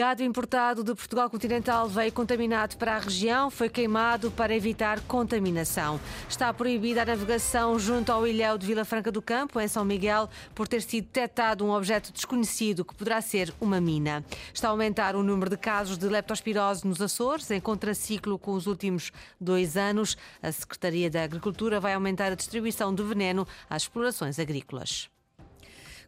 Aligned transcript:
Gado 0.00 0.22
importado 0.22 0.82
de 0.82 0.94
Portugal 0.94 1.28
continental 1.28 1.86
veio 1.86 2.10
contaminado 2.10 2.74
para 2.78 2.96
a 2.96 2.98
região, 2.98 3.50
foi 3.50 3.68
queimado 3.68 4.30
para 4.30 4.56
evitar 4.56 4.98
contaminação. 5.02 6.00
Está 6.26 6.54
proibida 6.54 7.02
a 7.02 7.04
navegação 7.04 7.78
junto 7.78 8.10
ao 8.10 8.26
ilhéu 8.26 8.56
de 8.56 8.66
Vila 8.66 8.82
Franca 8.86 9.12
do 9.12 9.20
Campo, 9.20 9.60
em 9.60 9.68
São 9.68 9.84
Miguel, 9.84 10.30
por 10.54 10.66
ter 10.66 10.80
sido 10.80 11.04
detectado 11.04 11.66
um 11.66 11.70
objeto 11.70 12.14
desconhecido 12.14 12.82
que 12.82 12.94
poderá 12.94 13.20
ser 13.20 13.52
uma 13.60 13.78
mina. 13.78 14.24
Está 14.54 14.68
a 14.68 14.70
aumentar 14.70 15.14
o 15.14 15.22
número 15.22 15.50
de 15.50 15.58
casos 15.58 15.98
de 15.98 16.08
leptospirose 16.08 16.86
nos 16.86 17.02
Açores, 17.02 17.50
em 17.50 17.60
contraciclo 17.60 18.38
com 18.38 18.52
os 18.52 18.66
últimos 18.66 19.12
dois 19.38 19.76
anos. 19.76 20.16
A 20.42 20.50
Secretaria 20.50 21.10
da 21.10 21.24
Agricultura 21.24 21.78
vai 21.78 21.92
aumentar 21.92 22.32
a 22.32 22.36
distribuição 22.36 22.94
de 22.94 23.02
veneno 23.02 23.46
às 23.68 23.82
explorações 23.82 24.38
agrícolas. 24.38 25.10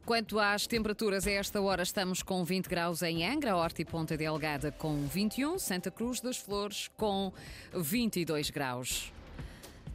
Quanto 0.05 0.41
às 0.41 0.67
temperaturas, 0.67 1.29
a 1.29 1.31
esta 1.31 1.61
hora 1.61 1.83
estamos 1.83 2.25
com 2.25 2.45
20 2.45 2.67
graus 2.67 3.03
em 3.03 3.25
Angra, 3.25 3.57
Horta 3.57 3.83
e 3.83 3.85
Ponta 3.85 4.17
Delgada 4.17 4.73
com 4.73 5.07
21, 5.07 5.59
Santa 5.61 5.93
Cruz 5.93 6.21
das 6.21 6.37
Flores 6.37 6.91
com 6.97 7.33
22 7.73 8.51
graus. 8.51 9.13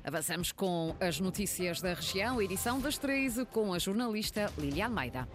Avançamos 0.06 0.54
com 0.54 0.96
as 1.02 1.20
notícias 1.20 1.82
da 1.82 1.94
região, 1.94 2.42
edição 2.42 2.80
das 2.80 2.98
13, 2.98 3.46
com 3.48 3.74
a 3.74 3.80
jornalista 3.80 4.50
Lilia 4.58 4.86
Almeida. 4.86 5.28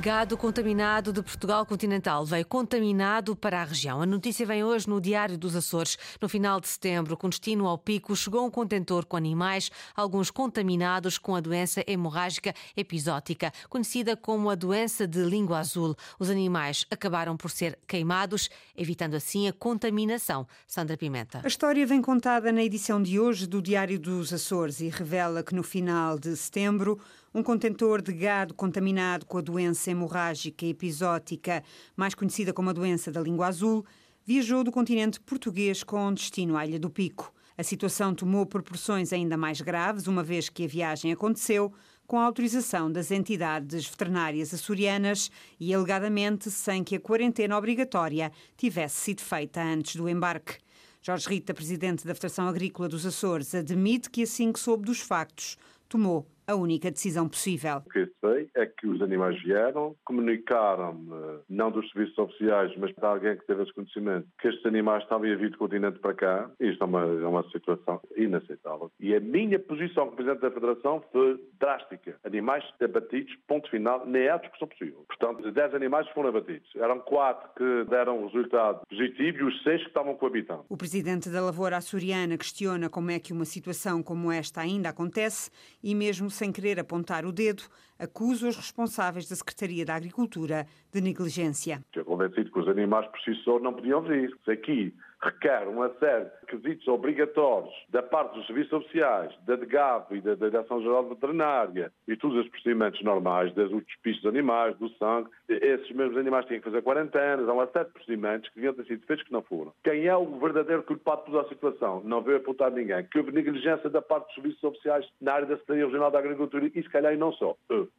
Gado 0.00 0.34
contaminado 0.34 1.12
de 1.12 1.22
Portugal 1.22 1.66
continental 1.66 2.24
veio 2.24 2.46
contaminado 2.46 3.36
para 3.36 3.60
a 3.60 3.64
região. 3.64 4.00
A 4.00 4.06
notícia 4.06 4.46
vem 4.46 4.64
hoje 4.64 4.88
no 4.88 4.98
Diário 4.98 5.36
dos 5.36 5.54
Açores. 5.54 5.98
No 6.18 6.26
final 6.26 6.58
de 6.58 6.68
setembro, 6.68 7.18
com 7.18 7.28
destino 7.28 7.66
ao 7.66 7.76
pico, 7.76 8.16
chegou 8.16 8.46
um 8.46 8.50
contentor 8.50 9.04
com 9.04 9.18
animais, 9.18 9.70
alguns 9.94 10.30
contaminados 10.30 11.18
com 11.18 11.36
a 11.36 11.40
doença 11.40 11.84
hemorrágica 11.86 12.54
episótica, 12.74 13.52
conhecida 13.68 14.16
como 14.16 14.48
a 14.48 14.54
doença 14.54 15.06
de 15.06 15.22
língua 15.22 15.58
azul. 15.58 15.94
Os 16.18 16.30
animais 16.30 16.86
acabaram 16.90 17.36
por 17.36 17.50
ser 17.50 17.78
queimados, 17.86 18.48
evitando 18.74 19.16
assim 19.16 19.48
a 19.48 19.52
contaminação. 19.52 20.46
Sandra 20.66 20.96
Pimenta. 20.96 21.42
A 21.44 21.48
história 21.48 21.86
vem 21.86 22.00
contada 22.00 22.50
na 22.50 22.62
edição 22.62 23.02
de 23.02 23.20
hoje 23.20 23.46
do 23.46 23.60
Diário 23.60 23.98
dos 24.00 24.32
Açores 24.32 24.80
e 24.80 24.88
revela 24.88 25.42
que 25.42 25.54
no 25.54 25.62
final 25.62 26.18
de 26.18 26.34
setembro 26.38 26.98
um 27.32 27.42
contentor 27.42 28.02
de 28.02 28.12
gado 28.12 28.54
contaminado 28.54 29.24
com 29.24 29.38
a 29.38 29.40
doença 29.40 29.90
hemorrágica 29.90 30.66
episótica, 30.66 31.62
mais 31.96 32.14
conhecida 32.14 32.52
como 32.52 32.70
a 32.70 32.72
doença 32.72 33.12
da 33.12 33.20
língua 33.20 33.46
azul, 33.46 33.84
viajou 34.24 34.64
do 34.64 34.72
continente 34.72 35.20
português 35.20 35.84
com 35.84 36.12
destino 36.12 36.56
à 36.56 36.66
Ilha 36.66 36.78
do 36.78 36.90
Pico. 36.90 37.32
A 37.56 37.62
situação 37.62 38.14
tomou 38.14 38.46
proporções 38.46 39.12
ainda 39.12 39.36
mais 39.36 39.60
graves, 39.60 40.06
uma 40.06 40.22
vez 40.22 40.48
que 40.48 40.64
a 40.64 40.68
viagem 40.68 41.12
aconteceu 41.12 41.72
com 42.06 42.18
a 42.18 42.24
autorização 42.24 42.90
das 42.90 43.12
entidades 43.12 43.86
veterinárias 43.86 44.52
açorianas 44.52 45.30
e 45.60 45.72
alegadamente 45.72 46.50
sem 46.50 46.82
que 46.82 46.96
a 46.96 47.00
quarentena 47.00 47.56
obrigatória 47.56 48.32
tivesse 48.56 48.96
sido 48.96 49.20
feita 49.20 49.62
antes 49.62 49.94
do 49.94 50.08
embarque. 50.08 50.58
Jorge 51.02 51.28
Rita, 51.28 51.54
presidente 51.54 52.04
da 52.04 52.14
Federação 52.14 52.48
Agrícola 52.48 52.88
dos 52.88 53.06
Açores, 53.06 53.54
admite 53.54 54.10
que 54.10 54.24
assim 54.24 54.52
que 54.52 54.58
soube 54.58 54.84
dos 54.84 55.00
factos, 55.00 55.56
tomou 55.88 56.26
a 56.50 56.56
única 56.56 56.90
decisão 56.90 57.28
possível. 57.28 57.78
O 57.86 57.90
que 57.90 58.08
sei 58.20 58.48
é 58.54 58.66
que 58.66 58.86
os 58.86 59.00
animais 59.00 59.40
vieram, 59.42 59.96
comunicaram-me, 60.04 61.10
não 61.48 61.70
dos 61.70 61.88
serviços 61.90 62.18
oficiais, 62.18 62.72
mas 62.76 62.94
de 62.94 63.04
alguém 63.04 63.36
que 63.36 63.46
teve 63.46 63.62
esse 63.62 63.72
conhecimento, 63.72 64.26
que 64.40 64.48
estes 64.48 64.64
animais 64.66 65.02
estavam 65.02 65.30
a 65.30 65.36
vir 65.36 65.50
do 65.50 65.58
continente 65.58 65.98
para 65.98 66.14
cá. 66.14 66.50
Isto 66.60 66.82
é 66.82 66.86
uma, 66.86 67.02
é 67.02 67.26
uma 67.26 67.42
situação 67.50 68.00
inaceitável. 68.16 68.90
E 69.00 69.14
a 69.14 69.20
minha 69.20 69.58
posição 69.58 70.06
como 70.06 70.16
Presidente 70.16 70.40
da 70.40 70.50
Federação 70.50 71.02
foi 71.12 71.40
drástica. 71.58 72.16
Animais 72.24 72.64
abatidos, 72.82 73.34
ponto 73.46 73.70
final, 73.70 74.04
nem 74.06 74.28
há 74.28 74.36
discussão 74.36 74.68
possível. 74.68 75.04
Portanto, 75.06 75.50
10 75.50 75.74
animais 75.74 76.08
foram 76.10 76.30
abatidos. 76.30 76.68
Eram 76.76 77.00
4 77.00 77.50
que 77.56 77.90
deram 77.90 78.26
resultado 78.26 78.80
positivo 78.88 79.38
e 79.38 79.44
os 79.44 79.62
6 79.62 79.82
que 79.82 79.88
estavam 79.88 80.14
coabitando. 80.14 80.64
O 80.68 80.76
Presidente 80.76 81.28
da 81.28 81.40
Lavoura 81.40 81.76
Açoriana 81.76 82.36
questiona 82.36 82.88
como 82.88 83.10
é 83.10 83.18
que 83.18 83.32
uma 83.32 83.44
situação 83.44 84.02
como 84.02 84.30
esta 84.30 84.60
ainda 84.60 84.88
acontece 84.88 85.50
e 85.82 85.94
mesmo 85.94 86.30
sem 86.40 86.50
querer 86.50 86.80
apontar 86.80 87.26
o 87.26 87.32
dedo, 87.32 87.64
acusa 87.98 88.48
os 88.48 88.56
responsáveis 88.56 89.28
da 89.28 89.36
Secretaria 89.36 89.84
da 89.84 89.94
Agricultura 89.94 90.66
de 90.90 90.98
negligência. 91.02 91.82
Estou 91.88 92.02
convencido 92.06 92.50
que 92.50 92.58
os 92.58 92.66
animais 92.66 93.06
por 93.08 93.20
si 93.20 93.34
só 93.44 93.58
não 93.58 93.74
podiam 93.74 94.00
vir. 94.00 94.34
Aqui 94.48 94.94
requer 95.22 95.68
uma 95.68 95.90
série 95.98 96.30
requisitos 96.50 96.86
obrigatórios 96.88 97.72
da 97.88 98.02
parte 98.02 98.34
dos 98.34 98.46
serviços 98.46 98.72
oficiais, 98.72 99.32
da 99.46 99.56
DGAV 99.56 100.16
e 100.16 100.20
da 100.20 100.34
Direção-Geral 100.34 101.08
Veterinária 101.08 101.92
e 102.08 102.16
todos 102.16 102.36
os 102.38 102.48
procedimentos 102.48 103.02
normais, 103.02 103.52
desde 103.54 103.74
os 103.74 103.84
despistos 103.84 104.22
de 104.22 104.28
animais, 104.28 104.76
do 104.78 104.88
sangue, 104.90 105.30
esses 105.48 105.90
mesmos 105.92 106.16
animais 106.16 106.46
têm 106.46 106.58
que 106.58 106.64
fazer 106.64 106.82
quarentenas, 106.82 107.48
há 107.48 107.52
uma 107.52 107.66
série 107.68 107.86
de 107.86 107.92
procedimentos 107.92 108.48
que 108.50 108.56
deviam 108.56 108.74
ter 108.74 108.86
sido 108.86 109.06
feitos 109.06 109.26
que 109.26 109.32
não 109.32 109.42
foram. 109.42 109.72
Quem 109.82 110.06
é 110.06 110.16
o 110.16 110.38
verdadeiro 110.38 110.82
culpado 110.82 111.24
de 111.24 111.30
toda 111.30 111.46
a 111.46 111.48
situação? 111.48 112.02
Não 112.04 112.22
veio 112.22 112.38
apontar 112.38 112.70
ninguém. 112.70 113.04
Que 113.04 113.18
houve 113.18 113.32
negligência 113.32 113.88
da 113.88 114.02
parte 114.02 114.26
dos 114.26 114.34
serviços 114.34 114.64
oficiais 114.64 115.06
na 115.20 115.34
área 115.34 115.46
da 115.46 115.54
Secretaria 115.54 115.86
Regional 115.86 116.10
da 116.10 116.18
Agricultura 116.18 116.70
e 116.74 116.82
se 116.82 116.88
calhar 116.88 117.12
e 117.12 117.16
não 117.16 117.32
só. 117.32 117.56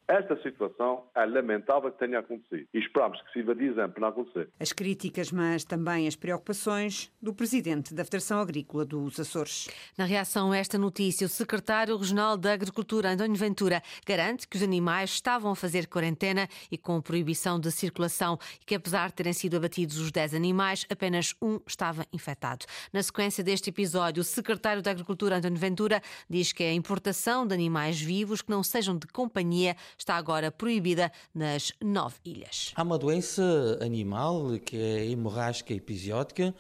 Esta 0.07 0.41
situação 0.41 1.03
é 1.15 1.25
lamentável 1.25 1.91
que 1.91 1.99
tenha 1.99 2.19
acontecido 2.19 2.67
e 2.73 2.79
esperamos 2.79 3.21
que 3.21 3.31
sirva 3.31 3.55
de 3.55 3.65
exemplo 3.65 3.93
para 3.93 4.01
não 4.01 4.07
acontecer. 4.09 4.49
As 4.59 4.73
críticas, 4.73 5.31
mas 5.31 5.63
também 5.63 6.07
as 6.07 6.15
preocupações 6.15 7.11
do 7.21 7.33
presidente 7.33 7.93
da 7.93 8.03
Federação 8.03 8.40
Agrícola 8.41 8.85
dos 8.85 9.19
Açores. 9.19 9.69
Na 9.97 10.05
reação 10.05 10.51
a 10.51 10.57
esta 10.57 10.77
notícia, 10.77 11.25
o 11.25 11.29
secretário 11.29 11.95
regional 11.95 12.35
da 12.35 12.53
Agricultura, 12.53 13.11
António 13.11 13.35
Ventura, 13.35 13.81
garante 14.05 14.47
que 14.47 14.57
os 14.57 14.63
animais 14.63 15.11
estavam 15.11 15.51
a 15.51 15.55
fazer 15.55 15.87
quarentena 15.87 16.47
e 16.71 16.77
com 16.77 17.01
proibição 17.01 17.59
de 17.59 17.71
circulação 17.71 18.37
e 18.61 18.65
que, 18.65 18.75
apesar 18.75 19.09
de 19.09 19.15
terem 19.15 19.33
sido 19.33 19.57
abatidos 19.57 19.97
os 19.97 20.11
10 20.11 20.33
animais, 20.33 20.85
apenas 20.89 21.33
um 21.41 21.59
estava 21.67 22.05
infectado. 22.11 22.65
Na 22.91 23.01
sequência 23.01 23.43
deste 23.43 23.69
episódio, 23.69 24.21
o 24.21 24.23
secretário 24.23 24.81
da 24.81 24.91
Agricultura, 24.91 25.37
António 25.37 25.57
Ventura, 25.57 26.01
diz 26.29 26.51
que 26.51 26.63
a 26.63 26.73
importação 26.73 27.45
de 27.45 27.53
animais 27.53 27.99
vivos 27.99 28.41
que 28.41 28.49
não 28.49 28.63
sejam 28.63 28.97
de 28.97 29.07
companhia 29.07 29.75
está 29.97 30.15
agora 30.15 30.51
proibida 30.51 31.11
nas 31.33 31.71
nove 31.81 32.15
ilhas. 32.25 32.71
Há 32.75 32.83
uma 32.83 32.97
doença 32.97 33.79
animal 33.81 34.59
que 34.59 34.77
é 34.77 35.05
hemorrágica 35.09 35.73
episótica 35.73 36.53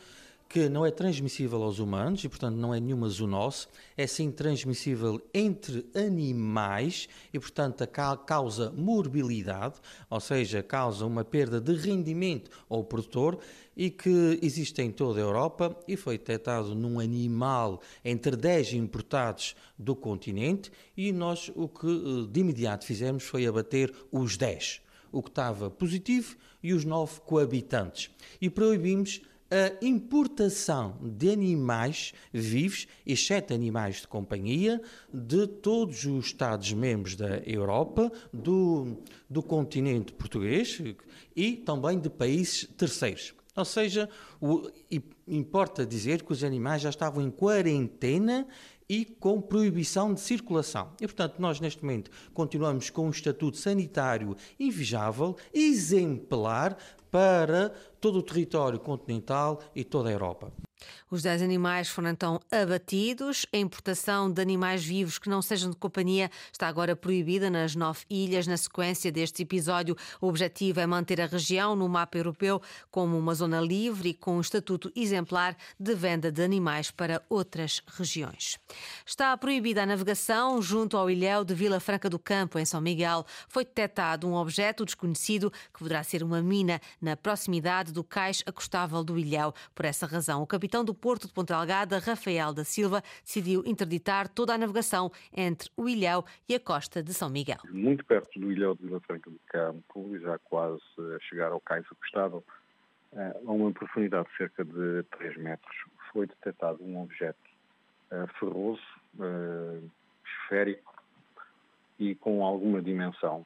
que 0.51 0.67
não 0.67 0.85
é 0.85 0.91
transmissível 0.91 1.63
aos 1.63 1.79
humanos 1.79 2.25
e, 2.25 2.29
portanto, 2.29 2.57
não 2.57 2.73
é 2.73 2.79
nenhuma 2.79 3.07
zoonose, 3.07 3.67
é 3.95 4.05
sim 4.05 4.29
transmissível 4.29 5.21
entre 5.33 5.85
animais 5.95 7.07
e, 7.33 7.39
portanto, 7.39 7.87
causa 8.25 8.69
morbilidade, 8.71 9.75
ou 10.09 10.19
seja, 10.19 10.61
causa 10.61 11.05
uma 11.05 11.23
perda 11.23 11.61
de 11.61 11.73
rendimento 11.75 12.51
ao 12.69 12.83
produtor 12.83 13.39
e 13.77 13.89
que 13.89 14.39
existe 14.41 14.81
em 14.81 14.91
toda 14.91 15.21
a 15.21 15.23
Europa 15.23 15.73
e 15.87 15.95
foi 15.95 16.17
detectado 16.17 16.75
num 16.75 16.99
animal 16.99 17.81
entre 18.03 18.35
10 18.35 18.73
importados 18.73 19.55
do 19.79 19.95
continente 19.95 20.69
e 20.97 21.13
nós 21.13 21.49
o 21.55 21.69
que 21.69 21.87
eh, 21.87 22.27
de 22.29 22.39
imediato 22.41 22.85
fizemos 22.85 23.23
foi 23.23 23.47
abater 23.47 23.93
os 24.11 24.35
10 24.35 24.81
o 25.13 25.21
que 25.21 25.29
estava 25.29 25.69
positivo 25.69 26.37
e 26.63 26.73
os 26.73 26.85
nove 26.85 27.19
coabitantes. 27.25 28.09
E 28.39 28.49
proibimos 28.49 29.21
a 29.51 29.85
importação 29.85 30.97
de 31.01 31.29
animais 31.29 32.13
vivos, 32.31 32.87
exceto 33.05 33.53
animais 33.53 33.97
de 33.97 34.07
companhia, 34.07 34.81
de 35.13 35.45
todos 35.45 36.05
os 36.05 36.27
Estados-membros 36.27 37.17
da 37.17 37.39
Europa, 37.39 38.09
do, 38.31 38.97
do 39.29 39.43
continente 39.43 40.13
português 40.13 40.81
e 41.35 41.57
também 41.57 41.99
de 41.99 42.09
países 42.09 42.65
terceiros. 42.77 43.33
Ou 43.53 43.65
seja, 43.65 44.09
o, 44.39 44.71
importa 45.27 45.85
dizer 45.85 46.23
que 46.23 46.31
os 46.31 46.43
animais 46.43 46.81
já 46.81 46.89
estavam 46.89 47.21
em 47.21 47.29
quarentena 47.29 48.47
e 48.87 49.05
com 49.05 49.41
proibição 49.41 50.13
de 50.13 50.21
circulação. 50.21 50.93
E, 50.99 51.07
portanto, 51.07 51.35
nós 51.39 51.59
neste 51.59 51.83
momento 51.83 52.09
continuamos 52.33 52.89
com 52.89 53.07
um 53.07 53.09
estatuto 53.09 53.57
sanitário 53.57 54.35
invejável, 54.59 55.35
exemplar, 55.53 56.77
para 57.11 57.73
todo 58.01 58.17
o 58.19 58.23
território 58.23 58.79
continental 58.79 59.61
e 59.75 59.83
toda 59.83 60.09
a 60.09 60.11
Europa. 60.11 60.51
Os 61.09 61.21
10 61.21 61.41
animais 61.41 61.89
foram 61.89 62.09
então 62.09 62.39
abatidos. 62.51 63.45
A 63.53 63.57
importação 63.57 64.31
de 64.31 64.41
animais 64.41 64.83
vivos 64.83 65.19
que 65.19 65.29
não 65.29 65.41
sejam 65.41 65.69
de 65.69 65.75
companhia 65.75 66.31
está 66.51 66.67
agora 66.67 66.95
proibida 66.95 67.49
nas 67.49 67.75
nove 67.75 68.01
ilhas. 68.09 68.47
Na 68.47 68.57
sequência 68.57 69.11
deste 69.11 69.43
episódio, 69.43 69.95
o 70.19 70.27
objetivo 70.27 70.79
é 70.79 70.87
manter 70.87 71.21
a 71.21 71.25
região 71.25 71.75
no 71.75 71.87
mapa 71.89 72.17
europeu 72.17 72.61
como 72.89 73.17
uma 73.17 73.35
zona 73.35 73.59
livre 73.59 74.09
e 74.09 74.13
com 74.13 74.37
um 74.37 74.41
estatuto 74.41 74.91
exemplar 74.95 75.55
de 75.79 75.93
venda 75.93 76.31
de 76.31 76.41
animais 76.41 76.91
para 76.91 77.21
outras 77.29 77.81
regiões. 77.87 78.57
Está 79.05 79.35
proibida 79.37 79.83
a 79.83 79.85
navegação 79.85 80.61
junto 80.61 80.97
ao 80.97 81.09
ilhéu 81.09 81.43
de 81.43 81.53
Vila 81.53 81.79
Franca 81.79 82.09
do 82.09 82.17
Campo, 82.17 82.57
em 82.57 82.65
São 82.65 82.81
Miguel. 82.81 83.25
Foi 83.47 83.65
detectado 83.65 84.27
um 84.27 84.33
objeto 84.33 84.85
desconhecido 84.85 85.51
que 85.73 85.79
poderá 85.79 86.03
ser 86.03 86.23
uma 86.23 86.41
mina 86.41 86.79
na 87.01 87.17
proximidade 87.17 87.90
do 87.91 88.03
cais 88.03 88.43
acostável 88.45 89.03
do 89.03 89.17
ilhéu. 89.17 89.53
Por 89.75 89.85
essa 89.85 90.05
razão, 90.05 90.41
o 90.41 90.47
capitão 90.47 90.83
do 90.83 90.93
Porto 90.93 91.27
de 91.27 91.33
Ponta 91.33 91.55
Delgada, 91.55 91.99
Rafael 91.99 92.53
da 92.53 92.63
Silva, 92.63 93.01
decidiu 93.23 93.63
interditar 93.65 94.27
toda 94.27 94.53
a 94.53 94.57
navegação 94.57 95.11
entre 95.35 95.69
o 95.75 95.87
Ilhéu 95.87 96.23
e 96.47 96.55
a 96.55 96.59
costa 96.59 97.03
de 97.03 97.13
São 97.13 97.29
Miguel. 97.29 97.57
Muito 97.69 98.05
perto 98.05 98.39
do 98.39 98.51
Ilhéu 98.51 98.75
de 98.75 98.83
Vila 98.83 98.99
Franca 99.01 99.29
do 99.29 99.39
Campo, 99.47 100.17
já 100.19 100.37
quase 100.39 100.81
a 101.15 101.19
chegar 101.19 101.51
ao 101.51 101.59
cais 101.59 101.85
acostado, 101.91 102.43
eh, 103.13 103.41
a 103.45 103.51
uma 103.51 103.71
profundidade 103.71 104.29
de 104.29 104.37
cerca 104.37 104.63
de 104.63 105.03
3 105.17 105.37
metros, 105.37 105.75
foi 106.11 106.27
detectado 106.27 106.83
um 106.83 107.01
objeto 107.01 107.37
eh, 108.11 108.25
ferroso, 108.39 108.81
eh, 109.19 109.79
esférico 110.25 110.93
e 111.99 112.15
com 112.15 112.43
alguma 112.43 112.81
dimensão 112.81 113.45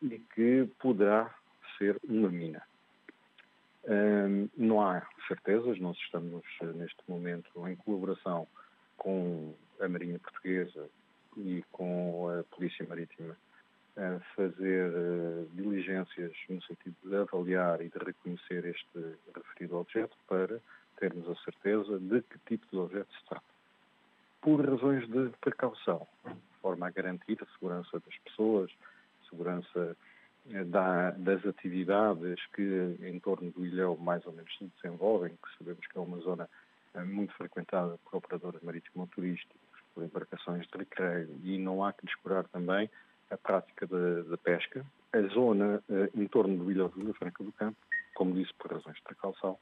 e 0.00 0.18
que 0.34 0.68
poderá 0.80 1.32
ser 1.78 1.98
uma 2.08 2.28
mina 2.28 2.62
não 4.56 4.80
há 4.80 5.06
certezas, 5.26 5.78
nós 5.80 5.96
estamos 5.98 6.44
eh, 6.60 6.66
neste 6.66 7.02
momento 7.08 7.68
em 7.68 7.76
colaboração 7.76 8.46
com 8.96 9.54
a 9.80 9.88
Marinha 9.88 10.18
Portuguesa 10.18 10.88
e 11.36 11.64
com 11.72 12.28
a 12.28 12.44
Polícia 12.54 12.86
Marítima 12.86 13.36
a 13.96 14.20
fazer 14.34 14.90
uh, 14.90 15.46
diligências 15.54 16.32
no 16.48 16.62
sentido 16.62 16.96
de 17.04 17.16
avaliar 17.16 17.82
e 17.82 17.90
de 17.90 17.98
reconhecer 17.98 18.64
este 18.64 19.16
referido 19.34 19.76
objeto 19.76 20.16
para 20.26 20.60
termos 20.98 21.28
a 21.28 21.34
certeza 21.42 21.98
de 21.98 22.22
que 22.22 22.38
tipo 22.46 22.66
de 22.70 22.78
objeto 22.78 23.12
se 23.12 23.24
trata. 23.26 23.44
Por 24.40 24.66
razões 24.66 25.06
de 25.08 25.28
precaução, 25.40 26.06
de 26.24 26.60
forma 26.62 26.86
a 26.86 26.90
garantir 26.90 27.38
a 27.42 27.52
segurança 27.58 28.00
das 28.00 28.16
pessoas, 28.24 28.70
segurança 29.28 29.96
da, 30.44 31.10
das 31.12 31.44
atividades 31.46 32.44
que 32.54 32.96
em 33.00 33.18
torno 33.20 33.50
do 33.50 33.64
Ilhéu 33.64 33.96
mais 33.96 34.24
ou 34.26 34.32
menos 34.32 34.52
se 34.58 34.70
desenvolvem, 34.76 35.30
que 35.30 35.58
sabemos 35.58 35.86
que 35.86 35.96
é 35.96 36.00
uma 36.00 36.18
zona 36.18 36.48
eh, 36.94 37.04
muito 37.04 37.32
frequentada 37.34 37.98
por 38.04 38.16
operadores 38.16 38.60
marítimo-turísticos, 38.62 39.56
por 39.94 40.02
embarcações 40.02 40.66
de 40.66 40.78
recreio, 40.78 41.28
e 41.42 41.58
não 41.58 41.84
há 41.84 41.92
que 41.92 42.06
descurar 42.06 42.44
também 42.48 42.90
a 43.30 43.36
prática 43.36 43.86
da, 43.86 44.22
da 44.22 44.36
pesca. 44.36 44.84
A 45.12 45.20
zona 45.34 45.82
eh, 45.88 46.10
em 46.14 46.26
torno 46.26 46.56
do 46.56 46.70
Ilhéu 46.70 46.88
de 46.88 47.00
Vila 47.00 47.14
Franca 47.14 47.44
do 47.44 47.52
Campo, 47.52 47.78
como 48.14 48.34
disse, 48.34 48.52
por 48.54 48.72
razões 48.72 48.96
de 48.96 49.02
precaução, 49.02 49.58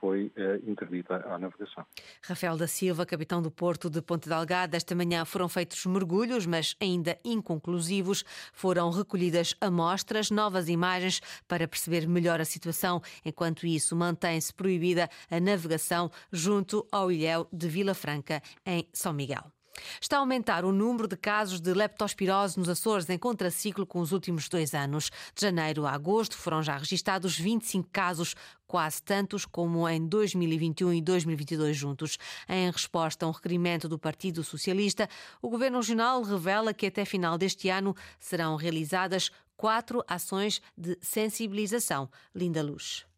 foi 0.00 0.32
eh, 0.34 0.60
interdita 0.66 1.16
à 1.28 1.38
navegação. 1.38 1.84
Rafael 2.22 2.56
da 2.56 2.66
Silva, 2.66 3.04
capitão 3.04 3.42
do 3.42 3.50
Porto 3.50 3.90
de 3.90 4.00
Ponte 4.00 4.28
Delgada, 4.28 4.76
esta 4.76 4.94
manhã 4.94 5.24
foram 5.24 5.48
feitos 5.48 5.84
mergulhos, 5.86 6.46
mas 6.46 6.74
ainda 6.80 7.18
inconclusivos. 7.24 8.24
Foram 8.52 8.90
recolhidas 8.90 9.54
amostras, 9.60 10.30
novas 10.30 10.68
imagens 10.68 11.20
para 11.46 11.68
perceber 11.68 12.08
melhor 12.08 12.40
a 12.40 12.44
situação. 12.44 13.02
Enquanto 13.24 13.66
isso, 13.66 13.94
mantém-se 13.94 14.52
proibida 14.52 15.08
a 15.30 15.38
navegação 15.38 16.10
junto 16.32 16.86
ao 16.90 17.12
ilhéu 17.12 17.46
de 17.52 17.68
Vila 17.68 17.94
Franca, 17.94 18.42
em 18.64 18.88
São 18.92 19.12
Miguel. 19.12 19.59
Está 20.00 20.16
a 20.16 20.20
aumentar 20.20 20.64
o 20.64 20.72
número 20.72 21.08
de 21.08 21.16
casos 21.16 21.60
de 21.60 21.72
leptospirose 21.72 22.58
nos 22.58 22.68
Açores 22.68 23.08
em 23.08 23.18
contraciclo 23.18 23.86
com 23.86 24.00
os 24.00 24.12
últimos 24.12 24.48
dois 24.48 24.74
anos. 24.74 25.10
De 25.34 25.40
janeiro 25.42 25.86
a 25.86 25.92
agosto 25.92 26.36
foram 26.36 26.62
já 26.62 26.76
registados 26.76 27.38
25 27.38 27.88
casos, 27.92 28.34
quase 28.66 29.02
tantos 29.02 29.44
como 29.44 29.88
em 29.88 30.06
2021 30.06 30.94
e 30.94 31.02
2022 31.02 31.76
juntos. 31.76 32.18
Em 32.48 32.70
resposta 32.70 33.26
a 33.26 33.28
um 33.28 33.32
requerimento 33.32 33.88
do 33.88 33.98
Partido 33.98 34.44
Socialista, 34.44 35.08
o 35.42 35.48
Governo 35.48 35.78
Regional 35.78 36.22
revela 36.22 36.72
que 36.72 36.86
até 36.86 37.04
final 37.04 37.36
deste 37.36 37.68
ano 37.68 37.94
serão 38.18 38.56
realizadas 38.56 39.30
quatro 39.56 40.02
ações 40.08 40.62
de 40.76 40.96
sensibilização. 41.02 42.08
Linda 42.34 42.62
Luz. 42.62 43.09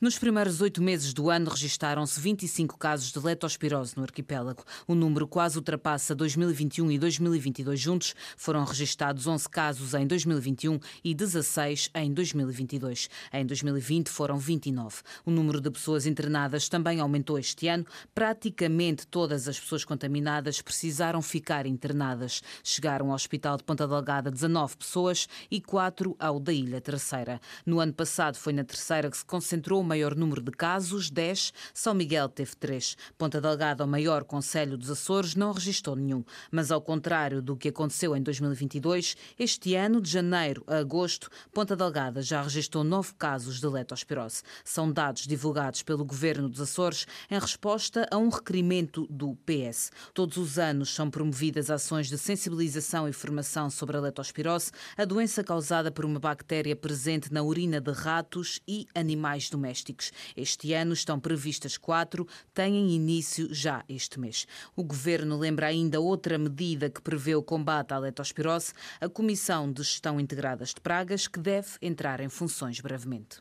Nos 0.00 0.16
primeiros 0.16 0.60
oito 0.60 0.80
meses 0.80 1.12
do 1.12 1.28
ano 1.28 1.50
registaram-se 1.50 2.20
25 2.20 2.78
casos 2.78 3.10
de 3.10 3.18
leptospirose 3.18 3.96
no 3.96 4.04
arquipélago. 4.04 4.62
O 4.86 4.94
número 4.94 5.26
quase 5.26 5.58
ultrapassa 5.58 6.14
2021 6.14 6.92
e 6.92 6.98
2022 7.00 7.80
juntos. 7.80 8.14
Foram 8.36 8.62
registados 8.62 9.26
11 9.26 9.48
casos 9.48 9.94
em 9.94 10.06
2021 10.06 10.78
e 11.02 11.12
16 11.12 11.90
em 11.96 12.12
2022. 12.12 13.10
Em 13.32 13.44
2020 13.44 14.08
foram 14.08 14.38
29. 14.38 14.98
O 15.26 15.32
número 15.32 15.60
de 15.60 15.68
pessoas 15.68 16.06
internadas 16.06 16.68
também 16.68 17.00
aumentou 17.00 17.36
este 17.36 17.66
ano. 17.66 17.84
Praticamente 18.14 19.04
todas 19.04 19.48
as 19.48 19.58
pessoas 19.58 19.84
contaminadas 19.84 20.62
precisaram 20.62 21.20
ficar 21.20 21.66
internadas. 21.66 22.40
Chegaram 22.62 23.08
ao 23.08 23.16
Hospital 23.16 23.56
de 23.56 23.64
Ponta 23.64 23.88
Delgada 23.88 24.30
19 24.30 24.76
pessoas 24.76 25.28
e 25.50 25.60
4 25.60 26.14
ao 26.20 26.38
da 26.38 26.52
Ilha 26.52 26.80
Terceira. 26.80 27.40
No 27.66 27.80
ano 27.80 27.92
passado 27.92 28.36
foi 28.36 28.52
na 28.52 28.62
Terceira 28.62 29.10
que 29.10 29.16
se 29.16 29.24
concentrou 29.24 29.87
maior 29.88 30.14
número 30.14 30.42
de 30.42 30.50
casos, 30.50 31.10
10. 31.10 31.52
São 31.72 31.94
Miguel 31.94 32.28
teve 32.28 32.54
3. 32.54 32.96
Ponta 33.16 33.40
Delgada, 33.40 33.84
o 33.84 33.88
maior 33.88 34.22
Conselho 34.22 34.76
dos 34.76 34.90
Açores, 34.90 35.34
não 35.34 35.52
registrou 35.52 35.96
nenhum. 35.96 36.22
Mas, 36.50 36.70
ao 36.70 36.80
contrário 36.80 37.40
do 37.40 37.56
que 37.56 37.68
aconteceu 37.68 38.14
em 38.14 38.22
2022, 38.22 39.16
este 39.38 39.74
ano, 39.74 40.00
de 40.00 40.10
janeiro 40.10 40.62
a 40.66 40.76
agosto, 40.76 41.30
Ponta 41.52 41.74
Delgada 41.74 42.20
já 42.20 42.42
registrou 42.42 42.84
9 42.84 43.14
casos 43.14 43.58
de 43.60 43.66
leptospirose. 43.66 44.42
São 44.62 44.92
dados 44.92 45.26
divulgados 45.26 45.82
pelo 45.82 46.04
Governo 46.04 46.48
dos 46.48 46.60
Açores 46.60 47.06
em 47.30 47.38
resposta 47.38 48.06
a 48.10 48.18
um 48.18 48.28
requerimento 48.28 49.06
do 49.08 49.34
PS. 49.46 49.90
Todos 50.12 50.36
os 50.36 50.58
anos 50.58 50.94
são 50.94 51.10
promovidas 51.10 51.70
ações 51.70 52.08
de 52.08 52.18
sensibilização 52.18 53.08
e 53.08 53.12
formação 53.12 53.70
sobre 53.70 53.96
a 53.96 54.00
leptospirose, 54.00 54.70
a 54.96 55.06
doença 55.06 55.42
causada 55.42 55.90
por 55.90 56.04
uma 56.04 56.20
bactéria 56.20 56.76
presente 56.76 57.32
na 57.32 57.42
urina 57.42 57.80
de 57.80 57.92
ratos 57.92 58.60
e 58.68 58.86
animais 58.94 59.48
domésticos 59.48 59.77
domésticos. 59.78 60.12
Este 60.36 60.72
ano 60.72 60.92
estão 60.92 61.20
previstas 61.20 61.76
quatro, 61.76 62.26
têm 62.52 62.90
início 62.90 63.52
já 63.52 63.84
este 63.88 64.18
mês. 64.18 64.46
O 64.74 64.82
Governo 64.82 65.38
lembra 65.38 65.66
ainda 65.66 66.00
outra 66.00 66.38
medida 66.38 66.90
que 66.90 67.00
prevê 67.00 67.34
o 67.34 67.42
combate 67.42 67.92
à 67.92 67.98
leptospirose, 67.98 68.72
a 69.00 69.08
Comissão 69.08 69.70
de 69.70 69.82
Gestão 69.82 70.18
Integradas 70.18 70.70
de 70.70 70.80
Pragas, 70.80 71.28
que 71.28 71.38
deve 71.38 71.68
entrar 71.80 72.20
em 72.20 72.28
funções 72.28 72.80
brevemente. 72.80 73.40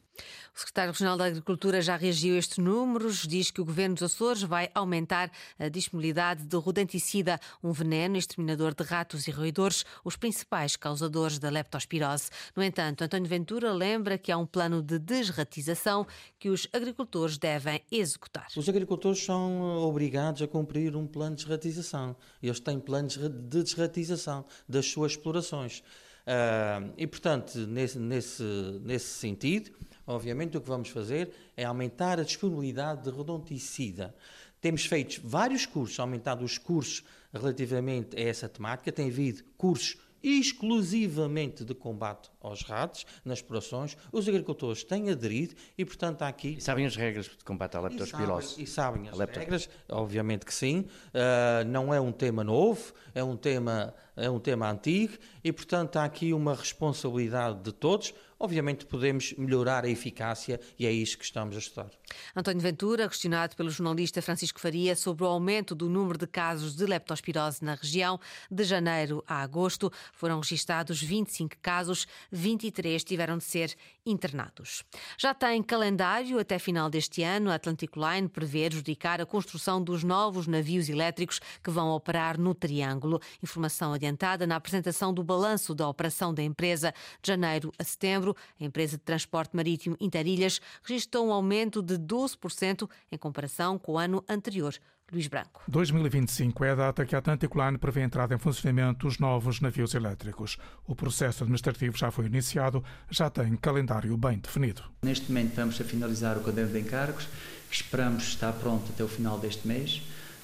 O 0.56 0.60
secretário 0.60 0.92
regional 0.92 1.18
da 1.18 1.26
Agricultura 1.26 1.82
já 1.82 1.96
reagiu 1.96 2.36
a 2.36 2.40
estes 2.40 2.58
números, 2.58 3.28
diz 3.28 3.52
que 3.52 3.62
o 3.62 3.66
governo 3.66 3.96
dos 3.96 4.04
Açores 4.04 4.42
vai 4.42 4.70
aumentar 4.74 5.30
a 5.60 5.70
disponibilidade 5.70 6.44
de 6.44 6.58
rodenticida, 6.58 7.40
um 7.64 7.72
veneno 7.72 8.18
exterminador 8.18 8.74
de 8.74 8.84
ratos 8.84 9.28
e 9.28 9.32
roedores, 9.32 9.86
os 10.04 10.16
principais 10.16 10.76
causadores 10.76 11.38
da 11.38 11.50
leptospirose. 11.50 12.30
No 12.56 12.64
entanto, 12.64 13.04
António 13.04 13.28
Ventura 13.28 13.72
lembra 13.72 14.18
que 14.18 14.32
há 14.32 14.38
um 14.38 14.46
plano 14.46 14.82
de 14.82 14.98
desratização 14.98 16.08
que 16.40 16.50
os 16.50 16.68
agricultores 16.74 17.38
devem 17.38 17.82
executar. 17.92 18.48
Os 18.56 18.68
agricultores 18.70 19.24
são 19.24 19.78
obrigados 19.84 20.42
a 20.42 20.48
cumprir 20.48 20.96
um 20.96 21.08
plano 21.08 21.36
de 21.36 21.44
desratização. 21.44 22.16
Eles 22.42 22.60
têm 22.60 22.80
planos 22.80 23.18
de 23.18 23.30
desratização 23.30 24.46
das 24.68 24.86
suas 24.86 25.14
explorações. 25.14 25.80
Uh, 26.28 26.92
e, 26.98 27.08
portanto, 27.08 27.58
nesse, 27.60 27.98
nesse, 27.98 28.44
nesse 28.82 29.06
sentido, 29.06 29.72
obviamente 30.06 30.58
o 30.58 30.62
que 30.62 30.68
vamos 30.68 30.90
fazer 30.90 31.32
é 31.56 31.64
aumentar 31.64 32.20
a 32.20 32.24
disponibilidade 32.24 33.04
de 33.04 33.10
rodonticida. 33.10 34.14
Temos 34.60 34.86
feito 34.86 35.22
vários 35.24 35.66
cursos, 35.66 35.98
aumentado 36.00 36.44
os 36.44 36.58
cursos 36.58 37.04
relativamente 37.32 38.18
a 38.18 38.20
essa 38.20 38.50
temática, 38.50 38.92
tem 38.92 39.08
havido 39.08 39.44
cursos 39.58 39.98
exclusivamente 40.24 41.64
de 41.64 41.74
combate 41.74 42.30
aos 42.42 42.64
ratos 42.64 43.06
nas 43.24 43.40
explorações. 43.40 43.98
Os 44.12 44.28
agricultores 44.28 44.84
têm 44.84 45.10
aderido 45.10 45.56
e, 45.78 45.86
portanto, 45.86 46.22
há 46.22 46.28
aqui. 46.28 46.56
E 46.58 46.62
sabem 46.62 46.86
as 46.86 46.96
regras 46.96 47.26
de 47.26 47.44
combate 47.44 47.76
à 47.76 47.82
leptospirose? 47.82 48.62
E 48.62 48.68
sabem, 48.68 49.04
e 49.04 49.08
sabem 49.08 49.10
as 49.10 49.38
regras, 49.38 49.70
obviamente 49.90 50.46
que 50.46 50.54
sim. 50.54 50.86
Uh, 51.10 51.68
não 51.68 51.94
é 51.94 52.00
um 52.00 52.12
tema 52.12 52.44
novo, 52.44 52.94
é 53.14 53.24
um 53.24 53.36
tema 53.36 53.94
é 54.18 54.30
um 54.30 54.40
tema 54.40 54.70
antigo 54.70 55.14
e, 55.44 55.52
portanto, 55.54 55.98
há 55.98 56.04
aqui 56.04 56.34
uma 56.34 56.56
responsabilidade 56.56 57.62
de 57.62 57.72
todos. 57.72 58.14
Obviamente 58.40 58.86
podemos 58.86 59.34
melhorar 59.34 59.84
a 59.84 59.90
eficácia 59.90 60.60
e 60.78 60.86
é 60.86 60.92
isso 60.92 61.18
que 61.18 61.24
estamos 61.24 61.56
a 61.56 61.60
estudar. 61.60 61.90
António 62.36 62.62
Ventura, 62.62 63.08
questionado 63.08 63.56
pelo 63.56 63.72
jornalista 63.72 64.22
Francisco 64.22 64.60
Faria 64.60 64.96
sobre 64.96 65.24
o 65.24 65.28
aumento 65.28 65.74
do 65.74 65.90
número 65.90 66.20
de 66.20 66.28
casos 66.28 66.76
de 66.76 66.86
leptospirose 66.86 67.64
na 67.64 67.74
região, 67.74 68.20
de 68.50 68.64
janeiro 68.64 69.24
a 69.28 69.42
agosto 69.42 69.92
foram 70.14 70.40
registados 70.40 71.02
25 71.02 71.56
casos, 71.62 72.06
23 72.32 73.04
tiveram 73.04 73.40
de 73.40 73.44
ser 73.44 73.76
internados. 74.06 74.84
Já 75.18 75.34
tem 75.34 75.62
calendário 75.64 76.40
até 76.40 76.60
final 76.60 76.90
deste 76.90 77.24
ano. 77.24 77.50
A 77.50 77.56
Atlantic 77.56 77.92
Line 77.96 78.30
prevê 78.30 78.66
adjudicar 78.66 79.20
a 79.20 79.26
construção 79.26 79.84
dos 79.84 80.04
novos 80.04 80.48
navios 80.48 80.90
elétricos 80.90 81.40
que 81.64 81.72
vão 81.72 81.90
operar 81.90 82.40
no 82.40 82.54
Triângulo. 82.54 83.20
Informação 83.42 83.94
adiantada 83.94 84.07
na 84.48 84.56
apresentação 84.56 85.14
do 85.14 85.24
balanço 85.24 85.74
da 85.76 85.88
operação 85.88 86.34
da 86.34 86.44
empresa 86.44 86.94
de 87.22 87.28
janeiro 87.28 87.72
a 87.78 87.84
setembro 87.84 88.36
a 88.60 88.64
empresa 88.64 88.98
de 88.98 89.04
transporte 89.04 89.56
marítimo 89.56 89.98
Interilhas 90.00 90.60
registrou 90.84 91.28
um 91.28 91.32
aumento 91.32 91.82
de 91.82 91.96
12% 91.96 92.90
em 93.12 93.18
comparação 93.18 93.78
com 93.78 93.94
o 93.94 93.98
ano 93.98 94.24
anterior. 94.30 94.74
Luís 95.12 95.28
Branco. 95.28 95.62
2025 95.70 96.66
é 96.66 96.72
a 96.72 96.76
data 96.76 97.06
que 97.06 97.16
a 97.16 97.20
Atlantic 97.20 97.56
Line 97.56 97.78
prevê 97.78 98.02
a 98.02 98.06
entrada 98.06 98.36
em 98.36 98.38
funcionamento 98.38 99.08
dos 99.08 99.20
novos 99.20 99.62
navios 99.62 99.94
elétricos. 99.94 100.58
O 100.86 100.94
processo 100.94 101.44
administrativo 101.44 101.98
já 101.98 102.12
foi 102.12 102.26
iniciado, 102.26 102.84
já 103.10 103.30
tem 103.30 103.56
calendário 103.56 104.18
bem 104.18 104.38
definido. 104.38 104.84
Neste 105.02 105.32
momento 105.32 105.50
estamos 105.50 105.80
a 105.80 105.84
finalizar 105.86 106.38
o 106.38 106.42
caderno 106.42 106.74
de 106.74 106.80
encargos, 106.80 107.26
esperamos 107.72 108.24
estar 108.24 108.52
pronto 108.54 108.92
até 108.92 109.02
o 109.02 109.08
final 109.08 109.40
deste 109.40 109.66
mês, 109.66 110.02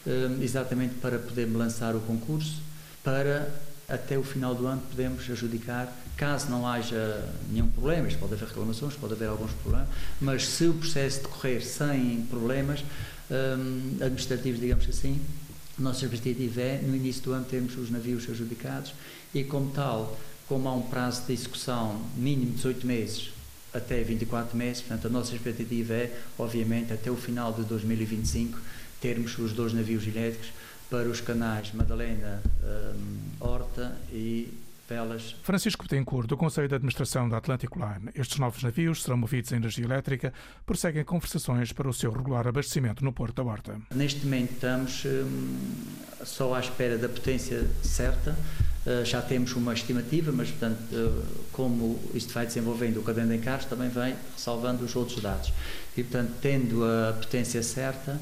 eh, 0.08 0.30
exatamente 0.40 0.96
para 0.96 1.20
poder 1.20 1.46
lançar 1.46 1.94
o 1.94 2.00
concurso, 2.00 2.62
para 3.04 3.52
até 3.88 4.18
o 4.18 4.24
final 4.24 4.56
do 4.56 4.66
ano 4.66 4.82
podemos 4.90 5.30
adjudicar, 5.30 5.94
caso 6.16 6.50
não 6.50 6.68
haja 6.68 7.28
nenhum 7.52 7.68
problema, 7.68 8.08
pode 8.20 8.34
haver 8.34 8.48
reclamações, 8.48 8.96
pode 8.96 9.14
haver 9.14 9.28
alguns 9.28 9.52
problemas, 9.52 9.90
mas 10.22 10.48
se 10.48 10.66
o 10.68 10.74
processo 10.74 11.22
decorrer 11.22 11.64
sem 11.64 12.26
problemas 12.30 12.84
um, 13.30 13.98
administrativos, 14.02 14.60
digamos 14.60 14.88
assim, 14.88 15.20
nossa 15.78 16.06
expectativa 16.06 16.62
é, 16.62 16.82
no 16.82 16.96
início 16.96 17.24
do 17.24 17.34
ano, 17.34 17.46
termos 17.46 17.78
os 17.78 17.90
navios 17.90 18.30
adjudicados 18.30 18.94
e, 19.34 19.44
como 19.44 19.72
tal, 19.72 20.18
como 20.48 20.70
há 20.70 20.74
um 20.74 20.84
prazo 20.84 21.24
de 21.26 21.34
execução 21.34 22.00
mínimo 22.16 22.52
de 22.52 22.58
18 22.58 22.88
meses 22.88 23.34
até 23.74 24.04
24 24.04 24.56
meses, 24.56 24.82
portanto, 24.82 25.08
a 25.08 25.10
nossa 25.10 25.34
expectativa 25.36 25.94
é, 25.94 26.16
obviamente, 26.38 26.94
até 26.94 27.10
o 27.10 27.16
final 27.16 27.52
de 27.52 27.64
2025, 27.64 28.60
termos 29.02 29.38
os 29.40 29.52
dois 29.52 29.74
navios 29.74 30.06
elétricos 30.06 30.50
para 30.94 31.10
os 31.10 31.20
canais 31.20 31.74
Madalena, 31.74 32.40
um, 32.64 33.18
Horta 33.40 33.98
e 34.12 34.48
Velas. 34.88 35.36
Francisco 35.42 35.88
Betancourt, 35.88 36.28
do 36.28 36.38
Conselho 36.38 36.68
de 36.68 36.76
Administração 36.76 37.28
da 37.28 37.38
Atlantic 37.38 37.72
Line. 37.76 38.12
Estes 38.14 38.38
novos 38.38 38.62
navios 38.62 39.02
serão 39.02 39.18
movidos 39.18 39.52
a 39.52 39.56
energia 39.56 39.86
elétrica, 39.86 40.32
prosseguem 40.68 41.04
conversações 41.04 41.72
para 41.72 41.90
o 41.90 41.94
seu 41.94 42.12
regular 42.12 42.48
abastecimento 42.48 43.04
no 43.04 43.12
Porto 43.12 43.38
da 43.38 43.44
Horta. 43.44 43.82
Neste 43.96 44.24
momento 44.24 44.52
estamos 44.52 45.04
um, 45.06 45.58
só 46.24 46.54
à 46.54 46.60
espera 46.60 46.96
da 46.96 47.10
potência 47.10 47.68
certa. 47.82 48.38
Uh, 48.86 49.04
já 49.04 49.20
temos 49.20 49.56
uma 49.56 49.74
estimativa, 49.74 50.32
mas, 50.32 50.52
portanto, 50.52 50.78
uh, 50.92 51.24
como 51.54 52.00
isto 52.14 52.32
vai 52.34 52.46
desenvolvendo 52.46 52.98
o 52.98 53.02
caderno 53.02 53.32
de 53.32 53.38
encargos, 53.38 53.66
também 53.66 53.90
vem 53.90 54.16
salvando 54.38 54.86
os 54.86 54.96
outros 54.96 55.20
dados. 55.24 55.52
E, 55.98 56.04
portanto, 56.04 56.34
tendo 56.40 56.84
a 56.86 57.14
potência 57.14 57.64
certa, 57.64 58.20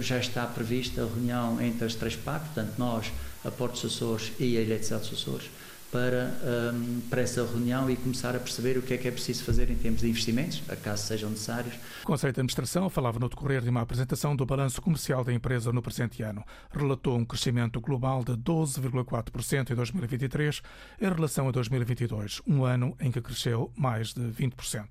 já 0.00 0.18
está 0.18 0.46
prevista 0.46 1.02
a 1.02 1.06
reunião 1.06 1.60
entre 1.60 1.84
as 1.84 1.94
três 1.94 2.16
partes, 2.16 2.48
portanto, 2.52 2.74
nós, 2.78 3.12
a 3.44 3.50
Portos 3.50 3.84
Açores 3.84 4.32
e 4.38 4.56
a 4.56 4.60
Eletricidade 4.60 5.08
dos 5.08 5.20
Açores, 5.20 5.50
para, 5.92 6.34
um, 6.74 7.02
para 7.10 7.20
essa 7.20 7.44
reunião 7.44 7.88
e 7.90 7.96
começar 7.96 8.34
a 8.34 8.40
perceber 8.40 8.78
o 8.78 8.82
que 8.82 8.94
é 8.94 8.96
que 8.96 9.06
é 9.06 9.10
preciso 9.10 9.44
fazer 9.44 9.70
em 9.70 9.76
termos 9.76 10.00
de 10.00 10.08
investimentos, 10.08 10.62
acaso 10.66 11.06
sejam 11.06 11.28
necessários. 11.28 11.74
O 12.02 12.06
Conselho 12.06 12.32
de 12.32 12.40
Administração 12.40 12.88
falava 12.88 13.18
no 13.18 13.28
decorrer 13.28 13.60
de 13.60 13.68
uma 13.68 13.82
apresentação 13.82 14.34
do 14.34 14.46
balanço 14.46 14.80
comercial 14.80 15.22
da 15.22 15.32
empresa 15.32 15.70
no 15.70 15.82
presente 15.82 16.22
ano. 16.22 16.42
Relatou 16.72 17.18
um 17.18 17.24
crescimento 17.26 17.78
global 17.78 18.24
de 18.24 18.32
12,4% 18.32 19.70
em 19.70 19.74
2023 19.74 20.62
em 20.98 21.08
relação 21.08 21.48
a 21.48 21.52
2022, 21.52 22.40
um 22.46 22.64
ano 22.64 22.96
em 22.98 23.10
que 23.10 23.20
cresceu 23.20 23.70
mais 23.76 24.14
de 24.14 24.22
20%. 24.22 24.86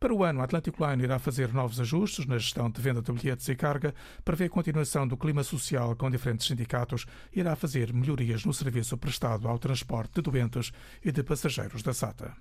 Para 0.00 0.14
o 0.14 0.24
ano, 0.24 0.40
a 0.40 0.44
Atlantic 0.44 0.74
Line 0.80 1.02
irá 1.02 1.18
fazer 1.18 1.52
novos 1.52 1.78
ajustes 1.78 2.24
na 2.24 2.38
gestão 2.38 2.70
de 2.70 2.80
venda 2.80 3.02
de 3.02 3.12
bilhetes 3.12 3.46
e 3.48 3.54
carga, 3.54 3.94
prevê 4.24 4.46
a 4.46 4.48
continuação 4.48 5.06
do 5.06 5.14
clima 5.14 5.44
social 5.44 5.94
com 5.94 6.10
diferentes 6.10 6.46
sindicatos 6.46 7.04
e 7.34 7.40
irá 7.40 7.54
fazer 7.54 7.92
melhorias 7.92 8.46
no 8.46 8.54
serviço 8.54 8.96
prestado 8.96 9.46
ao 9.46 9.58
transporte 9.58 10.14
de 10.14 10.22
doentes 10.30 10.72
e 11.04 11.12
de 11.12 11.22
passageiros 11.22 11.82
da 11.82 11.92
SATA. 11.92 12.34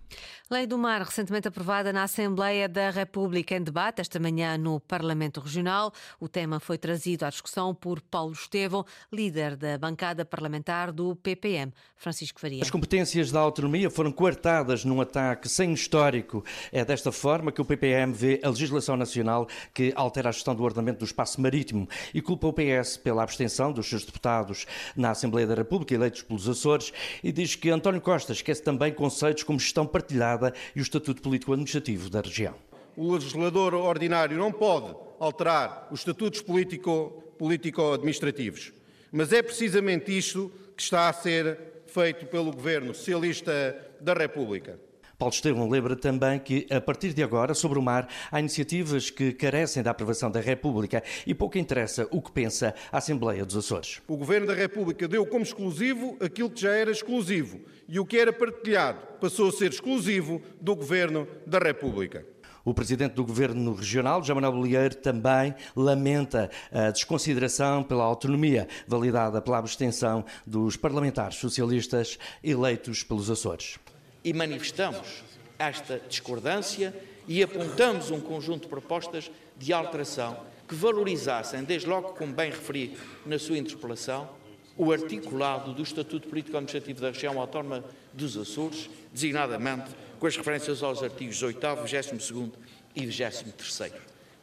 Lei 0.50 0.65
do 0.65 0.77
Mar, 0.77 1.01
recentemente 1.01 1.48
aprovada 1.48 1.91
na 1.93 2.03
Assembleia 2.03 2.67
da 2.67 2.89
República 2.89 3.55
em 3.55 3.62
debate 3.62 4.01
esta 4.01 4.19
manhã 4.19 4.58
no 4.58 4.79
Parlamento 4.79 5.39
Regional. 5.39 5.91
O 6.19 6.27
tema 6.27 6.60
foi 6.60 6.77
trazido 6.77 7.25
à 7.25 7.29
discussão 7.29 7.74
por 7.74 8.01
Paulo 8.01 8.34
Estevão, 8.34 8.86
líder 9.12 9.55
da 9.55 9.77
bancada 9.77 10.25
parlamentar 10.25 10.91
do 10.91 11.15
PPM, 11.15 11.72
Francisco 11.96 12.39
Faria. 12.39 12.63
As 12.63 12.69
competências 12.69 13.31
da 13.31 13.39
autonomia 13.39 13.89
foram 13.89 14.12
coartadas 14.12 14.86
num 14.86 15.01
ataque 15.01 15.48
sem 15.50 15.74
histórico. 15.74 16.43
É 16.72 16.84
desta 16.84 17.12
forma 17.12 17.51
que 17.51 17.62
o 17.62 17.65
PPM 17.65 18.13
vê 18.13 18.39
a 18.43 18.50
legislação 18.50 18.98
nacional 18.98 19.48
que 19.74 19.93
altera 19.96 20.29
a 20.29 20.31
gestão 20.31 20.55
do 20.55 20.63
ordenamento 20.63 21.00
do 21.00 21.05
espaço 21.05 21.39
marítimo 21.41 21.88
e 22.13 22.22
culpa 22.22 22.48
o 22.48 22.53
PS 22.53 22.98
pela 22.98 23.24
abstenção 23.24 23.72
dos 23.72 23.88
seus 23.88 24.03
deputados 24.03 24.65
na 24.96 25.12
Assembleia 25.12 25.48
da 25.48 25.55
República 25.55 25.93
eleitos 25.93 26.24
pelos 26.24 26.48
Açores 26.48 26.91
e 27.24 27.31
diz 27.31 27.55
que 27.55 27.69
António 27.79 28.01
Costa 28.01 28.33
esquece 28.33 28.62
também 28.62 28.93
conceitos 28.93 29.43
como 29.43 29.57
gestão 29.57 29.88
partilhada 29.88 30.53
e 30.75 30.81
o 30.81 30.83
estatuto 30.83 31.21
político-administrativo 31.21 32.09
da 32.09 32.19
região. 32.19 32.53
O 32.98 33.13
legislador 33.13 33.74
ordinário 33.74 34.38
não 34.38 34.51
pode 34.51 34.93
alterar 35.17 35.88
os 35.89 36.01
estatutos 36.01 36.41
político-administrativos, 36.41 38.74
mas 39.13 39.31
é 39.31 39.41
precisamente 39.41 40.12
isto 40.15 40.51
que 40.75 40.83
está 40.83 41.07
a 41.07 41.13
ser 41.13 41.57
feito 41.88 42.25
pelo 42.25 42.51
Governo 42.51 42.93
Socialista 42.93 43.77
da 44.01 44.13
República. 44.13 44.77
Paulo 45.19 45.33
Estevão 45.33 45.69
lembra 45.69 45.97
também 45.97 46.39
que, 46.39 46.65
a 46.71 46.79
partir 46.79 47.13
de 47.13 47.21
agora, 47.21 47.53
sobre 47.53 47.77
o 47.77 47.81
mar, 47.81 48.07
há 48.31 48.39
iniciativas 48.39 49.09
que 49.09 49.33
carecem 49.33 49.83
da 49.83 49.91
aprovação 49.91 50.31
da 50.31 50.39
República 50.39 51.03
e 51.27 51.35
pouco 51.35 51.57
interessa 51.57 52.07
o 52.09 52.21
que 52.21 52.31
pensa 52.31 52.73
a 52.89 52.99
Assembleia 52.99 53.45
dos 53.45 53.57
Açores. 53.57 54.01
O 54.07 54.15
Governo 54.15 54.47
da 54.47 54.53
República 54.53 55.09
deu 55.09 55.25
como 55.25 55.43
exclusivo 55.43 56.15
aquilo 56.21 56.49
que 56.49 56.61
já 56.61 56.71
era 56.71 56.89
exclusivo 56.89 57.59
e 57.85 57.99
o 57.99 58.05
que 58.05 58.17
era 58.17 58.31
partilhado 58.31 58.99
passou 59.19 59.49
a 59.49 59.51
ser 59.51 59.71
exclusivo 59.71 60.41
do 60.61 60.73
Governo 60.73 61.27
da 61.45 61.59
República. 61.59 62.25
O 62.63 62.73
presidente 62.73 63.13
do 63.13 63.25
governo 63.25 63.73
regional, 63.73 64.23
João 64.23 64.35
Manuel 64.35 64.53
Bolieiro, 64.53 64.95
também 64.95 65.53
lamenta 65.75 66.49
a 66.71 66.91
desconsideração 66.91 67.83
pela 67.83 68.05
autonomia 68.05 68.69
validada 68.88 69.41
pela 69.41 69.57
abstenção 69.57 70.23
dos 70.45 70.77
parlamentares 70.77 71.35
socialistas 71.35 72.17
eleitos 72.41 73.03
pelos 73.03 73.29
Açores 73.29 73.79
e 74.23 74.33
manifestamos 74.33 75.23
esta 75.57 75.99
discordância 76.07 76.93
e 77.27 77.43
apontamos 77.43 78.11
um 78.11 78.19
conjunto 78.19 78.63
de 78.63 78.67
propostas 78.69 79.29
de 79.57 79.73
alteração 79.73 80.45
que 80.67 80.75
valorizassem, 80.75 81.63
desde 81.63 81.88
logo, 81.88 82.13
como 82.13 82.33
bem 82.33 82.51
referi 82.51 82.97
na 83.25 83.39
sua 83.39 83.57
interpelação, 83.57 84.29
o 84.77 84.91
articulado 84.91 85.73
do 85.73 85.81
Estatuto 85.81 86.27
Político-Administrativo 86.27 87.01
da 87.01 87.11
Região 87.11 87.39
Autónoma 87.39 87.83
dos 88.13 88.38
Açores, 88.38 88.89
designadamente 89.11 89.89
com 90.19 90.27
as 90.27 90.38
referências 90.38 90.81
aos 90.83 91.03
artigos 91.03 91.41
8, 91.41 91.59
22 91.83 92.51
e 92.95 93.05
23, 93.05 93.93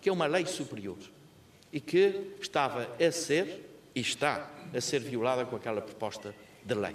que 0.01 0.09
é 0.09 0.13
uma 0.13 0.27
lei 0.27 0.47
superior 0.47 0.99
e 1.73 1.81
que 1.81 2.33
estava 2.41 2.89
a 2.99 3.13
ser 3.13 3.69
e 3.95 4.01
está 4.01 4.51
a 4.75 4.81
ser 4.81 5.01
violada 5.01 5.45
com 5.45 5.57
aquela 5.57 5.81
proposta 5.81 6.35
de 6.65 6.75
lei. 6.75 6.95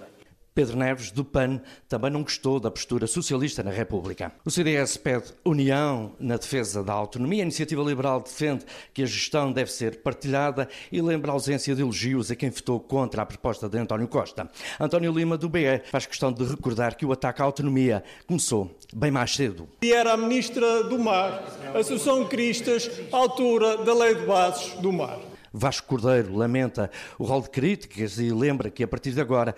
Pedro 0.54 0.76
Neves, 0.76 1.10
do 1.10 1.24
PAN, 1.24 1.60
também 1.88 2.10
não 2.10 2.22
gostou 2.22 2.60
da 2.60 2.70
postura 2.70 3.06
socialista 3.06 3.62
na 3.62 3.70
República. 3.70 4.32
O 4.44 4.50
CDS 4.50 4.98
pede 4.98 5.32
união 5.44 6.12
na 6.20 6.36
defesa 6.36 6.82
da 6.82 6.92
autonomia. 6.92 7.42
A 7.42 7.44
Iniciativa 7.44 7.82
Liberal 7.82 8.20
defende 8.20 8.66
que 8.92 9.02
a 9.02 9.06
gestão 9.06 9.50
deve 9.50 9.72
ser 9.72 10.02
partilhada 10.02 10.68
e 10.90 11.00
lembra 11.00 11.30
a 11.30 11.34
ausência 11.34 11.74
de 11.74 11.80
elogios 11.80 12.30
a 12.30 12.36
quem 12.36 12.50
votou 12.50 12.78
contra 12.78 13.22
a 13.22 13.26
proposta 13.26 13.66
de 13.66 13.78
António 13.78 14.06
Costa. 14.06 14.50
António 14.78 15.10
Lima, 15.12 15.38
do 15.38 15.48
BE, 15.48 15.82
faz 15.90 16.04
questão 16.04 16.30
de 16.30 16.44
recordar 16.44 16.96
que 16.96 17.06
o 17.06 17.12
ataque 17.12 17.40
à 17.40 17.44
autonomia 17.46 18.04
começou 18.26 18.76
bem 18.92 19.10
mais 19.10 19.34
cedo. 19.34 19.66
E 19.80 19.92
era 19.92 20.12
a 20.12 20.16
Ministra 20.18 20.84
do 20.84 20.98
Mar, 20.98 21.44
Associação 21.74 22.26
Cristas, 22.26 22.90
altura 23.10 23.78
da 23.78 23.94
Lei 23.94 24.16
de 24.16 24.26
Bases 24.26 24.74
do 24.74 24.92
Mar. 24.92 25.18
Vasco 25.52 25.86
Cordeiro 25.86 26.34
lamenta 26.34 26.90
o 27.18 27.24
rol 27.24 27.42
de 27.42 27.50
críticas 27.50 28.18
e 28.18 28.30
lembra 28.30 28.70
que 28.70 28.82
a 28.82 28.88
partir 28.88 29.12
de 29.12 29.20
agora 29.20 29.54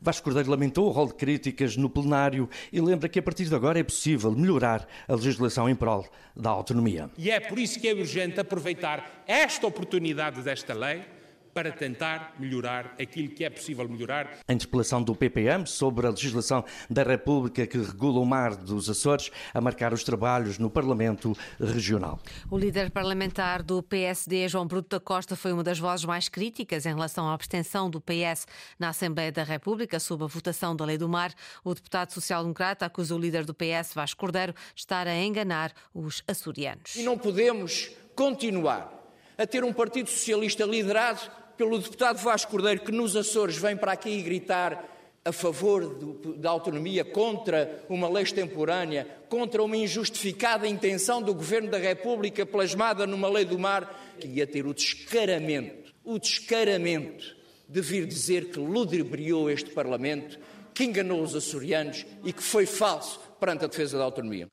Vasco 0.00 0.24
Cordeiro 0.24 0.50
lamentou 0.50 0.86
o 0.86 0.90
rol 0.90 1.08
de 1.08 1.14
críticas 1.14 1.76
no 1.76 1.90
plenário 1.90 2.48
e 2.72 2.80
lembra 2.80 3.08
que 3.08 3.18
a 3.18 3.22
partir 3.22 3.46
de 3.46 3.54
agora 3.54 3.80
é 3.80 3.82
possível 3.82 4.30
melhorar 4.30 4.86
a 5.08 5.14
legislação 5.14 5.68
em 5.68 5.74
prol 5.74 6.06
da 6.36 6.50
autonomia. 6.50 7.10
E 7.18 7.30
é 7.30 7.40
por 7.40 7.58
isso 7.58 7.80
que 7.80 7.88
é 7.88 7.92
urgente 7.92 8.38
aproveitar 8.38 9.24
esta 9.26 9.66
oportunidade 9.66 10.40
desta 10.42 10.72
lei 10.72 11.17
para 11.52 11.72
tentar 11.72 12.34
melhorar 12.38 12.94
aquilo 13.00 13.28
que 13.28 13.44
é 13.44 13.50
possível 13.50 13.88
melhorar. 13.88 14.38
A 14.46 14.52
interpelação 14.52 15.02
do 15.02 15.14
PPM 15.14 15.66
sobre 15.66 16.06
a 16.06 16.10
legislação 16.10 16.64
da 16.88 17.02
República 17.02 17.66
que 17.66 17.78
regula 17.78 18.20
o 18.20 18.24
mar 18.26 18.54
dos 18.56 18.88
Açores 18.88 19.30
a 19.52 19.60
marcar 19.60 19.92
os 19.92 20.04
trabalhos 20.04 20.58
no 20.58 20.70
Parlamento 20.70 21.36
Regional. 21.60 22.18
O 22.50 22.58
líder 22.58 22.90
parlamentar 22.90 23.62
do 23.62 23.82
PSD, 23.82 24.48
João 24.48 24.66
Bruto 24.66 24.88
da 24.96 25.00
Costa, 25.00 25.36
foi 25.36 25.52
uma 25.52 25.62
das 25.62 25.78
vozes 25.78 26.04
mais 26.04 26.28
críticas 26.28 26.86
em 26.86 26.94
relação 26.94 27.28
à 27.28 27.34
abstenção 27.34 27.90
do 27.90 28.00
PS 28.00 28.46
na 28.78 28.90
Assembleia 28.90 29.32
da 29.32 29.42
República 29.42 29.98
sob 30.00 30.24
a 30.24 30.26
votação 30.26 30.74
da 30.74 30.84
Lei 30.84 30.98
do 30.98 31.08
Mar. 31.08 31.32
O 31.64 31.74
deputado 31.74 32.12
social-democrata 32.12 32.86
acusa 32.86 33.14
o 33.14 33.18
líder 33.18 33.44
do 33.44 33.54
PS, 33.54 33.94
Vasco 33.94 34.20
Cordeiro, 34.20 34.52
de 34.74 34.80
estar 34.80 35.06
a 35.06 35.16
enganar 35.16 35.72
os 35.94 36.22
açorianos. 36.26 36.96
E 36.96 37.02
não 37.02 37.16
podemos 37.18 37.90
continuar 38.14 38.97
a 39.38 39.46
ter 39.46 39.62
um 39.62 39.72
Partido 39.72 40.10
Socialista 40.10 40.64
liderado 40.64 41.20
pelo 41.56 41.78
deputado 41.78 42.18
Vasco 42.18 42.50
Cordeiro, 42.50 42.80
que 42.80 42.90
nos 42.90 43.14
Açores 43.14 43.56
vem 43.56 43.76
para 43.76 43.92
aqui 43.92 44.20
gritar 44.20 44.96
a 45.24 45.32
favor 45.32 45.94
do, 45.94 46.34
da 46.34 46.50
autonomia, 46.50 47.04
contra 47.04 47.84
uma 47.88 48.08
lei 48.08 48.22
extemporânea, 48.22 49.06
contra 49.28 49.62
uma 49.62 49.76
injustificada 49.76 50.66
intenção 50.66 51.22
do 51.22 51.34
Governo 51.34 51.70
da 51.70 51.78
República 51.78 52.44
plasmada 52.44 53.06
numa 53.06 53.28
lei 53.28 53.44
do 53.44 53.58
mar, 53.58 54.16
que 54.18 54.26
ia 54.26 54.46
ter 54.46 54.66
o 54.66 54.74
descaramento, 54.74 55.92
o 56.02 56.18
descaramento 56.18 57.36
de 57.68 57.80
vir 57.80 58.06
dizer 58.06 58.46
que 58.46 58.58
ludibriou 58.58 59.50
este 59.50 59.70
Parlamento, 59.70 60.38
que 60.72 60.84
enganou 60.84 61.22
os 61.22 61.34
açorianos 61.34 62.06
e 62.24 62.32
que 62.32 62.42
foi 62.42 62.64
falso 62.64 63.20
perante 63.38 63.64
a 63.64 63.68
defesa 63.68 63.98
da 63.98 64.04
autonomia. 64.04 64.48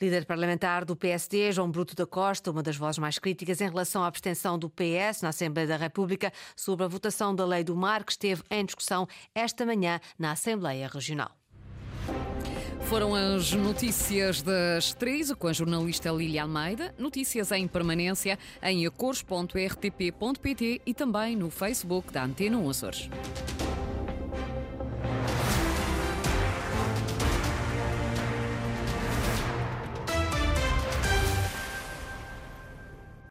Líder 0.00 0.24
parlamentar 0.26 0.84
do 0.84 0.96
PSD, 0.96 1.52
João 1.52 1.70
Bruto 1.70 1.94
da 1.94 2.06
Costa, 2.06 2.50
uma 2.50 2.62
das 2.62 2.76
vozes 2.76 2.98
mais 2.98 3.18
críticas 3.18 3.60
em 3.60 3.68
relação 3.68 4.02
à 4.02 4.06
abstenção 4.06 4.58
do 4.58 4.68
PS 4.70 5.22
na 5.22 5.28
Assembleia 5.30 5.68
da 5.68 5.76
República 5.76 6.32
sobre 6.56 6.84
a 6.84 6.88
votação 6.88 7.34
da 7.34 7.44
Lei 7.44 7.64
do 7.64 7.76
Mar, 7.76 8.04
que 8.04 8.12
esteve 8.12 8.42
em 8.50 8.64
discussão 8.64 9.06
esta 9.34 9.64
manhã 9.66 10.00
na 10.18 10.32
Assembleia 10.32 10.88
Regional. 10.88 11.30
Foram 12.88 13.14
as 13.14 13.52
notícias 13.52 14.40
das 14.40 14.94
três 14.94 15.30
com 15.34 15.46
a 15.46 15.52
jornalista 15.52 16.10
Lília 16.10 16.44
Almeida. 16.44 16.94
Notícias 16.98 17.52
em 17.52 17.68
permanência 17.68 18.38
em 18.62 18.86
acores.rtp.pt 18.86 20.80
e 20.86 20.94
também 20.94 21.36
no 21.36 21.50
Facebook 21.50 22.10
da 22.10 22.24
Antena 22.24 22.56
1 22.56 22.70
Açores. 22.70 23.10